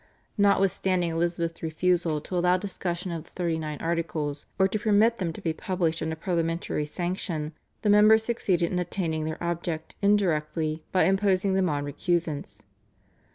Notwithstanding 0.35 1.11
Elizabeth's 1.11 1.61
refusal 1.61 2.21
to 2.21 2.35
allow 2.35 2.57
discussion 2.57 3.11
of 3.11 3.23
the 3.25 3.29
Thirty 3.29 3.59
Nine 3.59 3.77
Articles, 3.79 4.47
or 4.57 4.67
to 4.67 4.79
permit 4.79 5.19
them 5.19 5.31
to 5.31 5.41
be 5.43 5.53
published 5.53 6.01
under 6.01 6.15
parliamentary 6.15 6.85
sanction, 6.87 7.53
the 7.83 7.89
members 7.91 8.25
succeeded 8.25 8.71
in 8.71 8.79
attaining 8.79 9.25
their 9.25 9.37
object 9.43 9.95
indirectly 10.01 10.81
by 10.91 11.03
imposing 11.03 11.53
them 11.53 11.69
on 11.69 11.85
recusants. 11.85 12.63